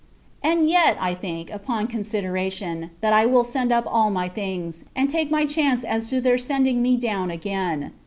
And 0.41 0.67
yet, 0.67 0.97
I 0.99 1.13
think, 1.13 1.51
upon 1.51 1.85
consideration, 1.85 2.89
that 3.01 3.13
I 3.13 3.27
will 3.27 3.43
send 3.43 3.71
up 3.71 3.83
all 3.85 4.09
my 4.09 4.27
things, 4.29 4.83
and 4.95 5.11
take 5.11 5.29
my 5.29 5.45
chance 5.45 5.83
as 5.83 6.07
to 6.07 6.19
their 6.19 6.39
sending 6.39 6.81
me 6.81 6.97
down 6.97 7.29
again. 7.29 7.91